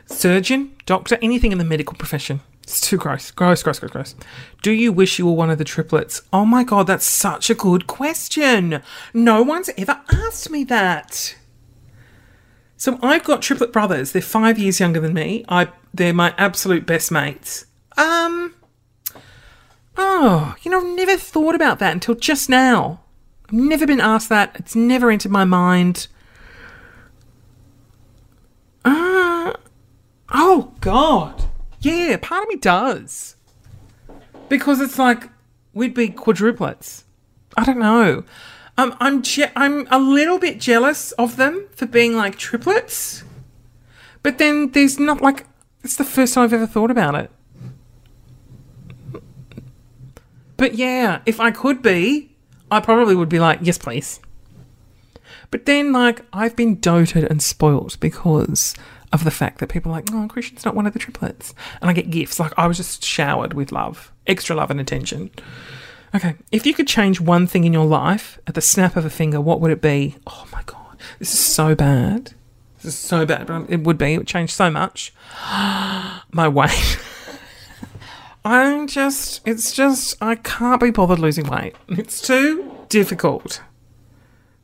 [0.08, 2.42] surgeon, doctor, anything in the medical profession.
[2.68, 3.32] It's too gross.
[3.32, 4.16] Gross, gross, gross, gross.
[4.62, 6.22] Do you wish you were one of the triplets?
[6.34, 8.84] Oh my god, that's such a good question.
[9.14, 11.38] No one's ever asked me that.
[12.76, 14.12] So I've got triplet brothers.
[14.12, 15.46] They're five years younger than me.
[15.48, 17.66] I they're my absolute best mates.
[17.98, 18.54] Um.
[19.96, 23.00] Oh, you know, I've never thought about that until just now.
[23.46, 24.52] I've never been asked that.
[24.56, 26.08] It's never entered my mind.
[28.84, 29.54] Uh,
[30.34, 31.47] oh, God.
[31.80, 33.36] Yeah, part of me does.
[34.50, 35.30] Because it's like
[35.74, 37.04] we'd be quadruplets.
[37.56, 38.24] I don't know.
[38.78, 43.24] Um, I'm je- I'm a little bit jealous of them for being like triplets.
[44.24, 45.46] But then there's not like
[45.84, 47.32] it's the first time I've ever thought about it.
[50.58, 52.36] But yeah, if I could be,
[52.72, 54.20] I probably would be like, yes, please.
[55.52, 58.76] But then, like, I've been doted and spoilt because
[59.14, 61.54] of the fact that people are like, oh, Christian's not one of the triplets.
[61.82, 62.40] And I get gifts.
[62.40, 65.32] Like, I was just showered with love, extra love and attention.
[66.16, 69.10] Okay, if you could change one thing in your life at the snap of a
[69.10, 70.16] finger, what would it be?
[70.26, 72.34] Oh my God, this is so bad.
[72.78, 74.14] This is so bad, but it would be.
[74.14, 75.14] It would change so much.
[76.32, 77.00] my weight.
[78.46, 81.76] I'm just, it's just, I can't be bothered losing weight.
[81.90, 83.62] It's too difficult.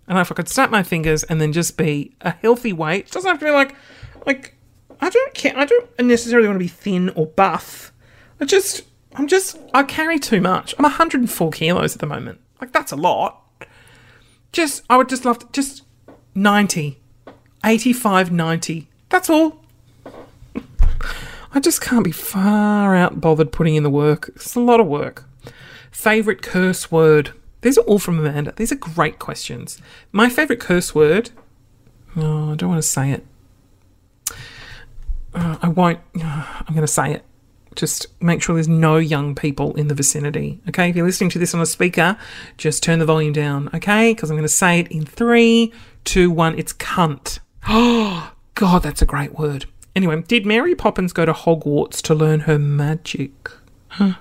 [0.07, 3.11] And if I could snap my fingers and then just be a healthy weight, it
[3.11, 3.75] doesn't have to be like,
[4.25, 4.55] like,
[4.99, 5.57] I don't care.
[5.57, 7.91] I don't necessarily want to be thin or buff.
[8.39, 8.83] I just,
[9.15, 10.73] I'm just, I carry too much.
[10.77, 12.39] I'm 104 kilos at the moment.
[12.61, 13.41] Like, that's a lot.
[14.51, 15.83] Just, I would just love to, just
[16.35, 16.99] 90,
[17.65, 18.87] 85, 90.
[19.09, 19.63] That's all.
[21.53, 24.31] I just can't be far out bothered putting in the work.
[24.35, 25.25] It's a lot of work.
[25.91, 27.31] Favourite curse word?
[27.61, 28.53] These are all from Amanda.
[28.55, 29.79] These are great questions.
[30.11, 31.29] My favourite curse word?
[32.15, 33.25] Oh, I don't want to say it.
[35.33, 35.99] Uh, I won't.
[36.19, 37.25] Uh, I'm going to say it.
[37.75, 40.61] Just make sure there's no young people in the vicinity.
[40.69, 42.17] Okay, if you're listening to this on a speaker,
[42.55, 43.69] just turn the volume down.
[43.73, 46.57] Okay, because I'm going to say it in three, two, one.
[46.57, 47.39] It's cunt.
[47.67, 49.65] Oh, God, that's a great word.
[49.95, 53.51] Anyway, did Mary Poppins go to Hogwarts to learn her magic?
[53.89, 54.13] Huh?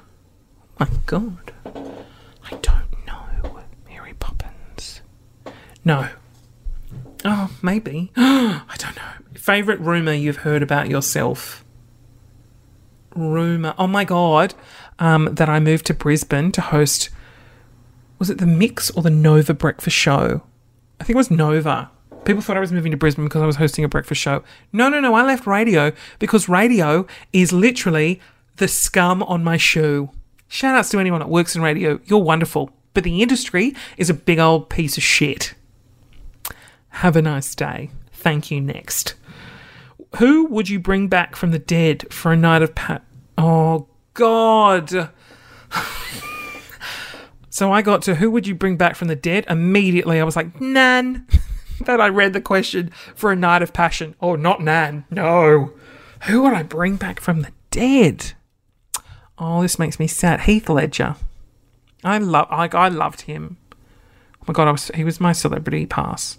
[0.79, 1.53] My God.
[1.64, 3.61] I don't know.
[3.87, 5.01] Mary Poppins.
[5.85, 6.09] No.
[7.25, 8.12] Oh, maybe.
[8.16, 9.12] I don't know.
[9.35, 11.64] Favorite rumor you've heard about yourself?
[13.14, 13.75] Rumor.
[13.79, 14.55] Oh my God.
[14.99, 17.11] Um, that I moved to Brisbane to host.
[18.18, 20.42] Was it the Mix or the Nova Breakfast Show?
[21.01, 21.90] I think it was Nova.
[22.25, 24.45] People thought I was moving to Brisbane because I was hosting a breakfast show.
[24.73, 25.14] No, no, no.
[25.14, 28.21] I left radio because radio is literally
[28.57, 30.11] the scum on my shoe.
[30.47, 31.99] Shout outs to anyone that works in radio.
[32.05, 32.71] You're wonderful.
[32.95, 35.55] But the industry is a big old piece of shit.
[36.90, 37.90] Have a nice day.
[38.12, 38.61] Thank you.
[38.61, 39.14] Next.
[40.18, 43.03] Who would you bring back from the dead for a night of pat?
[43.38, 44.90] Oh, God.
[47.51, 49.46] so I got to who would you bring back from the dead?
[49.48, 51.27] Immediately I was like, Nan.
[51.81, 54.14] that I read the question for a night of passion.
[54.20, 55.05] Oh, not Nan.
[55.11, 55.72] No.
[56.25, 58.33] Who would I bring back from the dead?
[59.38, 60.42] Oh, this makes me sad.
[60.42, 61.16] Heath Ledger.
[62.05, 62.46] I love.
[62.51, 63.57] I, I loved him.
[64.42, 66.38] Oh my god, was, he was my celebrity pass.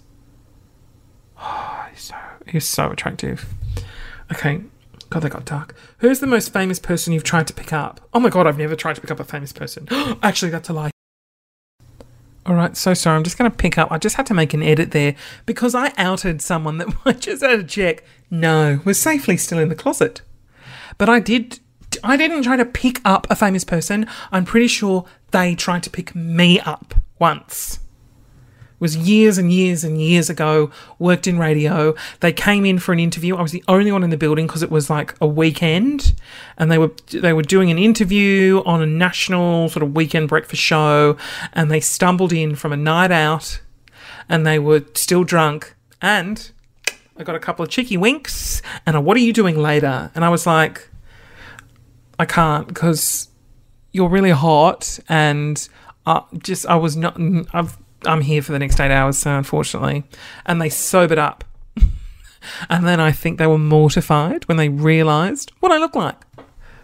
[1.41, 2.15] Oh, he's so
[2.47, 3.53] he's so attractive.
[4.33, 4.61] Okay,
[5.09, 5.75] God, they got dark.
[5.99, 8.01] Who's the most famous person you've tried to pick up?
[8.13, 9.87] Oh my god, I've never tried to pick up a famous person.
[10.23, 10.91] Actually, that's a lie.
[12.45, 13.15] All right, so sorry.
[13.15, 13.91] I'm just going to pick up.
[13.91, 15.15] I just had to make an edit there
[15.45, 18.03] because I outed someone that I just had to check.
[18.31, 20.21] No, was safely still in the closet.
[20.97, 21.59] but I did.
[22.03, 24.07] I didn't try to pick up a famous person.
[24.31, 27.79] I'm pretty sure they tried to pick me up once.
[28.83, 30.69] Was years and years and years ago.
[30.99, 31.95] Worked in radio.
[32.19, 33.37] They came in for an interview.
[33.37, 36.13] I was the only one in the building because it was like a weekend,
[36.57, 40.61] and they were they were doing an interview on a national sort of weekend breakfast
[40.61, 41.15] show,
[41.53, 43.61] and they stumbled in from a night out,
[44.27, 46.51] and they were still drunk, and
[47.15, 50.11] I got a couple of cheeky winks, and a, what are you doing later?
[50.13, 50.89] And I was like,
[52.19, 53.29] I can't because
[53.93, 55.69] you're really hot, and
[56.05, 57.15] uh, just I was not.
[57.53, 60.03] I've, I'm here for the next eight hours, so unfortunately,
[60.45, 61.43] and they sobered up,
[62.69, 66.17] and then I think they were mortified when they realised what I look like.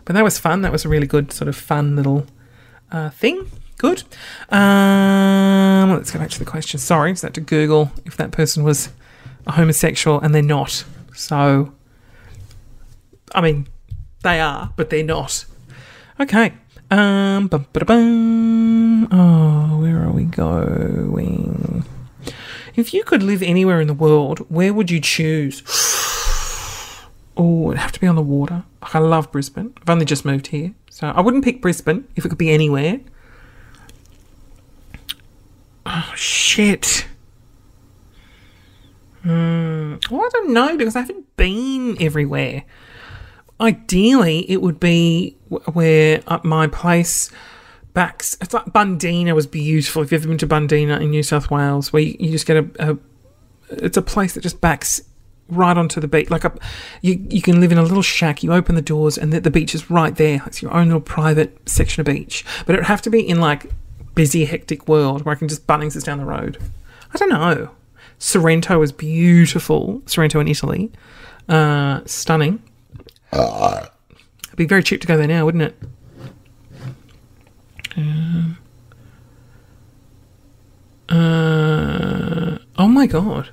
[0.06, 0.62] But that was fun.
[0.62, 2.26] That was a really good sort of fun little
[2.92, 3.50] uh, thing.
[3.78, 4.04] Good.
[4.50, 6.80] Um, let's go back to the question.
[6.80, 8.90] Sorry, just had to Google if that person was
[9.48, 10.84] a homosexual, and they're not.
[11.14, 11.74] So,
[13.34, 13.68] I mean,
[14.24, 15.46] they are, but they're not.
[16.20, 16.54] Okay.
[16.92, 17.48] Um.
[17.48, 19.08] Bum, bum.
[19.12, 21.86] Oh, where are we going?
[22.76, 25.64] If you could live anywhere in the world, where would you choose?
[27.42, 28.66] Oh, it'd have to be on the water.
[28.82, 29.74] I love Brisbane.
[29.82, 33.00] I've only just moved here, so I wouldn't pick Brisbane if it could be anywhere.
[35.86, 37.08] Oh shit.
[39.24, 39.96] Hmm.
[40.12, 42.66] Well, I don't know because I haven't been everywhere.
[43.62, 47.30] Ideally, it would be where uh, my place
[47.94, 48.38] backs.
[48.40, 50.02] It's like Bundeena was beautiful.
[50.02, 52.58] If you've ever been to Bundeena in New South Wales, where you, you just get
[52.58, 52.98] a, a,
[53.72, 55.02] it's a place that just backs
[55.50, 56.30] right onto the beach.
[56.30, 56.58] Like a,
[57.02, 58.44] you, you can live in a little shack.
[58.44, 60.42] You open the doors, and the, the beach is right there.
[60.46, 62.46] It's your own little private section of beach.
[62.66, 63.72] But it would have to be in like
[64.16, 66.58] busy, hectic world where I can just Bunnings is down the road.
[67.14, 67.72] I don't know.
[68.20, 70.02] Sorrento is beautiful.
[70.06, 70.92] Sorrento in Italy,
[71.48, 72.62] uh, stunning.
[73.32, 75.78] It'd be very cheap to go there now, wouldn't it?
[77.98, 78.58] Um,
[81.10, 83.50] uh, oh my god.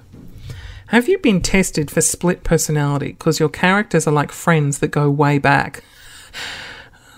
[0.89, 3.09] Have you been tested for split personality?
[3.09, 5.83] Because your characters are like friends that go way back.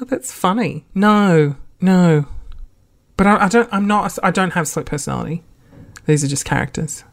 [0.01, 0.87] Oh, that's funny.
[0.95, 2.27] No, no.
[3.17, 3.69] But I, I don't.
[3.73, 4.17] I'm not.
[4.23, 5.43] I don't have split personality.
[6.07, 7.05] These are just characters.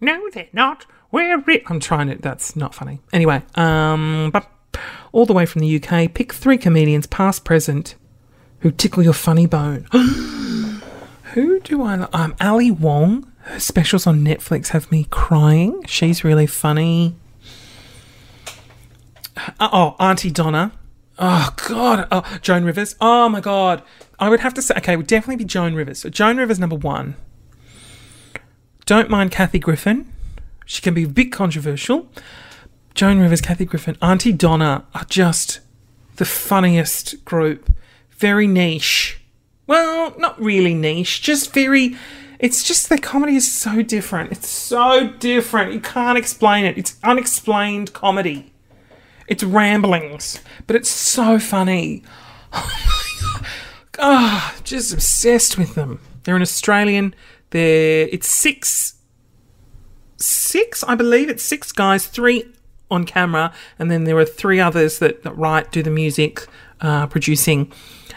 [0.00, 0.86] No, they're not.
[1.10, 2.16] We're re- I'm trying to.
[2.16, 3.00] That's not funny.
[3.12, 4.46] Anyway, um, but
[5.12, 7.94] all the way from the UK, pick three comedians, past, present,
[8.60, 9.84] who tickle your funny bone.
[11.32, 11.96] who do I?
[11.96, 13.30] li- Um, Ali Wong.
[13.42, 15.82] Her specials on Netflix have me crying.
[15.86, 17.14] She's really funny.
[19.58, 20.72] Uh, oh, Aunty Donna.
[21.18, 22.06] Oh God.
[22.12, 22.94] Oh, Joan Rivers.
[23.00, 23.82] Oh my God.
[24.18, 24.74] I would have to say.
[24.76, 26.00] Okay, it would definitely be Joan Rivers.
[26.00, 27.16] So Joan Rivers number one.
[28.84, 30.12] Don't mind Kathy Griffin.
[30.68, 32.10] She can be a bit controversial.
[32.94, 35.60] Joan Rivers, Kathy Griffin, Aunty Donna are just
[36.16, 37.74] the funniest group.
[38.10, 39.18] Very niche.
[39.66, 41.96] Well, not really niche, just very.
[42.38, 44.30] It's just their comedy is so different.
[44.30, 45.72] It's so different.
[45.72, 46.76] You can't explain it.
[46.76, 48.52] It's unexplained comedy.
[49.26, 52.02] It's ramblings, but it's so funny.
[54.00, 55.98] Ah, just obsessed with them.
[56.22, 57.14] They're an Australian.
[57.50, 58.97] They're it's six,
[60.18, 62.44] six, I believe it's six guys, three
[62.90, 66.46] on camera, and then there are three others that, that write, do the music,
[66.80, 67.72] uh, producing,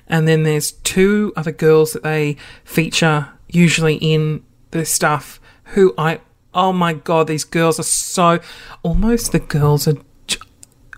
[0.07, 5.39] and then there's two other girls that they feature usually in the stuff.
[5.65, 6.19] Who I
[6.53, 8.39] oh my god, these girls are so
[8.83, 9.95] almost the girls are
[10.27, 10.39] j-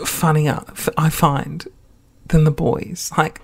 [0.06, 0.62] funnier.
[0.98, 1.68] I find
[2.28, 3.12] than the boys.
[3.18, 3.42] Like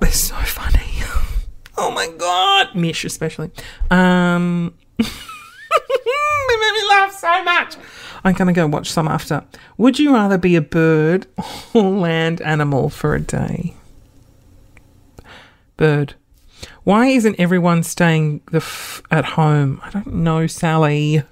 [0.00, 1.04] they're so funny.
[1.78, 3.50] oh my god, Mish especially.
[3.90, 4.74] Um,
[7.20, 7.76] so much.
[8.24, 9.44] I'm gonna go watch some after.
[9.78, 11.26] Would you rather be a bird
[11.74, 13.74] or land animal for a day?
[15.76, 16.14] Bird.
[16.84, 19.80] Why isn't everyone staying the f- at home?
[19.82, 21.22] I don't know, Sally.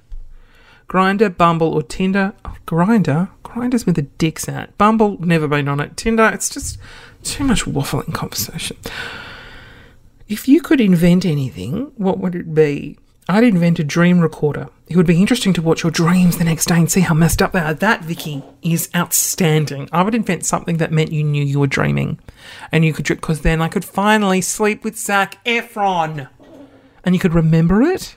[0.89, 2.33] Grindr, Bumble, or Tinder?
[2.45, 3.29] Oh, Grindr.
[3.43, 4.77] Grindr's with the dicks at.
[4.79, 5.97] Bumble, never been on it.
[5.99, 6.79] Tinder, it's just
[7.23, 8.77] too much waffling conversation.
[10.29, 12.99] If you could invent anything, what would it be?
[13.31, 14.69] I'd invent a dream recorder.
[14.87, 17.43] It would be interesting to watch your dreams the next day and see how messed
[17.43, 17.75] up they are.
[17.75, 19.87] That, Vicky, is outstanding.
[19.93, 22.19] I would invent something that meant you knew you were dreaming.
[22.73, 26.31] And you could, because then I could finally sleep with Zac Efron.
[27.05, 28.17] And you could remember it.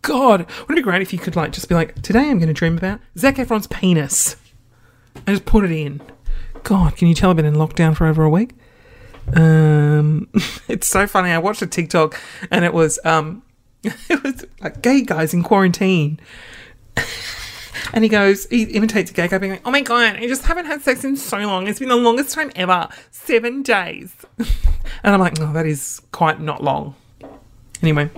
[0.00, 2.48] God, wouldn't it be great if you could like just be like, today I'm going
[2.48, 4.36] to dream about Zac Efron's penis,
[5.14, 6.00] and just put it in.
[6.62, 8.52] God, can you tell I've been in lockdown for over a week?
[9.34, 10.28] Um,
[10.68, 11.30] it's so funny.
[11.30, 12.20] I watched a TikTok,
[12.50, 13.42] and it was um,
[14.08, 16.20] it was like gay guys in quarantine,
[17.94, 20.42] And he goes, he imitates a gay guy being like, oh my God, I just
[20.42, 21.68] haven't had sex in so long.
[21.68, 22.88] It's been the longest time ever.
[23.12, 24.12] Seven days.
[24.38, 26.96] and I'm like, oh, that is quite not long.
[27.82, 28.10] Anyway.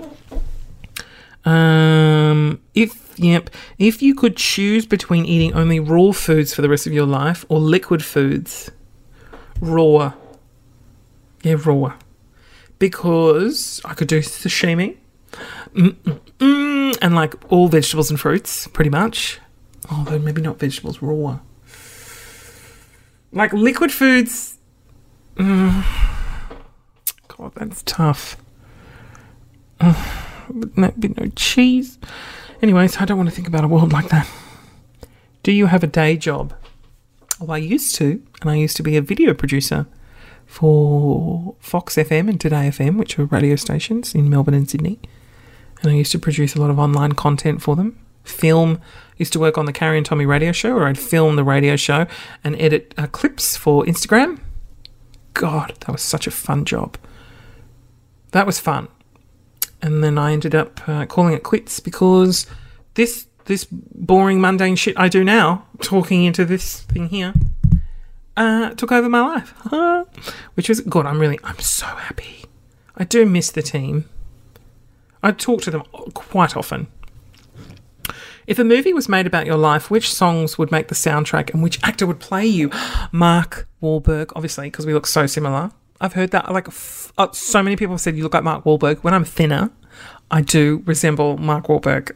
[1.44, 6.86] Um, if, yep, if you could choose between eating only raw foods for the rest
[6.86, 8.70] of your life or liquid foods,
[9.60, 10.14] raw.
[11.42, 11.94] Yeah, raw.
[12.78, 14.96] Because I could do sashimi.
[15.74, 19.40] Mm-mm-mm, and like all vegetables and fruits, pretty much.
[19.90, 21.40] Although maybe not vegetables, raw.
[23.32, 24.58] Like liquid foods.
[25.36, 25.84] Mm,
[27.28, 28.36] God, that's tough.
[29.80, 31.98] Would not that be no cheese.
[32.62, 34.28] Anyways, I don't want to think about a world like that.
[35.42, 36.54] Do you have a day job?
[37.38, 39.86] Well, I used to, and I used to be a video producer
[40.56, 44.98] for Fox FM and 2Day FM, which are radio stations in Melbourne and Sydney.
[45.82, 47.98] And I used to produce a lot of online content for them.
[48.24, 48.80] Film,
[49.18, 51.76] used to work on the Carrie and Tommy radio show, where I'd film the radio
[51.76, 52.06] show
[52.42, 54.40] and edit uh, clips for Instagram.
[55.34, 56.96] God, that was such a fun job.
[58.30, 58.88] That was fun.
[59.82, 62.46] And then I ended up uh, calling it quits because
[62.94, 67.34] this this boring mundane shit I do now, talking into this thing here,
[68.36, 69.54] uh, took over my life,
[70.54, 71.06] which was good.
[71.06, 72.44] I'm really, I'm so happy.
[72.96, 74.08] I do miss the team.
[75.22, 75.82] I talk to them
[76.14, 76.86] quite often.
[78.46, 81.62] If a movie was made about your life, which songs would make the soundtrack and
[81.62, 82.70] which actor would play you?
[83.12, 85.72] Mark Wahlberg, obviously, because we look so similar.
[86.00, 88.64] I've heard that like f- uh, so many people have said you look like Mark
[88.64, 88.98] Wahlberg.
[88.98, 89.70] When I'm thinner,
[90.30, 92.12] I do resemble Mark Wahlberg.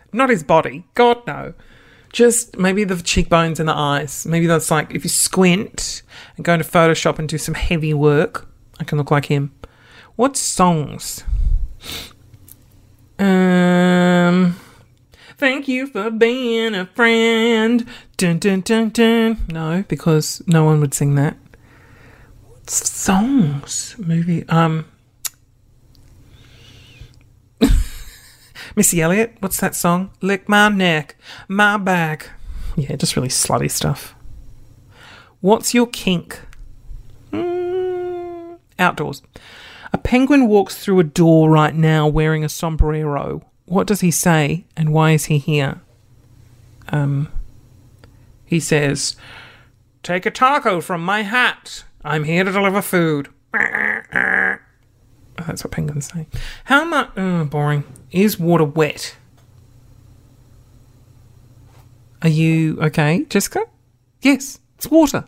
[0.12, 1.54] Not his body, God no.
[2.18, 4.26] Just maybe the cheekbones and the eyes.
[4.26, 6.02] Maybe that's like if you squint
[6.34, 8.48] and go into Photoshop and do some heavy work,
[8.80, 9.54] I can look like him.
[10.16, 11.22] What songs?
[13.20, 14.56] Um.
[15.36, 17.86] Thank you for being a friend.
[18.16, 19.36] Dun dun dun dun.
[19.48, 21.36] No, because no one would sing that.
[22.42, 23.94] What songs?
[23.96, 24.44] Movie.
[24.48, 24.86] Um.
[28.78, 29.34] Missy Elliott.
[29.40, 30.12] What's that song?
[30.20, 31.16] Lick my neck,
[31.48, 32.30] my back.
[32.76, 34.14] Yeah, just really slutty stuff.
[35.40, 36.40] What's your kink?
[37.32, 39.20] Mm, outdoors.
[39.92, 43.44] A penguin walks through a door right now wearing a sombrero.
[43.64, 45.80] What does he say and why is he here?
[46.90, 47.32] Um,
[48.44, 49.16] he says,
[50.04, 51.82] Take a taco from my hat.
[52.04, 53.28] I'm here to deliver food.
[55.46, 56.26] That's what penguins say.
[56.64, 57.10] How much.
[57.16, 57.84] Oh, boring.
[58.10, 59.16] Is water wet?
[62.22, 63.64] Are you okay, Jessica?
[64.22, 65.24] Yes, it's water.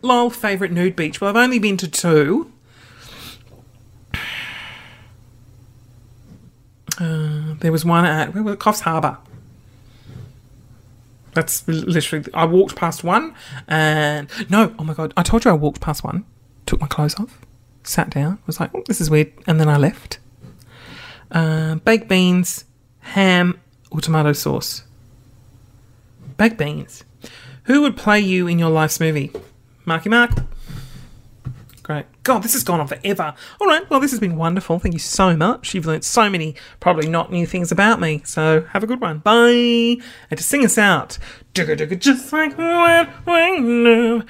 [0.00, 1.20] Lol, favourite nude beach.
[1.20, 2.52] Well, I've only been to two.
[6.98, 8.58] Uh, there was one at where was it?
[8.58, 9.18] Coffs Harbour.
[11.34, 12.24] That's literally.
[12.32, 13.34] I walked past one,
[13.68, 15.12] and no, oh my god!
[15.14, 16.24] I told you I walked past one,
[16.64, 17.38] took my clothes off,
[17.86, 20.18] sat down, was like, oh, "This is weird," and then I left.
[21.30, 22.64] Uh, baked beans,
[23.00, 23.60] ham,
[23.90, 24.84] or tomato sauce.
[26.36, 27.04] Baked beans.
[27.64, 29.32] Who would play you in your life's movie?
[29.84, 30.30] Marky Mark.
[31.82, 32.06] Great.
[32.24, 33.32] God, this has gone on forever.
[33.60, 33.88] All right.
[33.88, 34.80] Well, this has been wonderful.
[34.80, 35.72] Thank you so much.
[35.72, 38.22] You've learnt so many, probably not new things about me.
[38.24, 39.18] So have a good one.
[39.18, 39.98] Bye.
[40.28, 41.16] And to sing us out.
[41.54, 44.22] Just like when we knew.